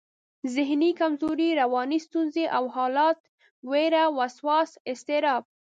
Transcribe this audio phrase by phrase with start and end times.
[0.55, 3.19] ذهني کمزوري، رواني ستونزې او حالت،
[3.69, 5.43] وېره، وسواس، اضطراب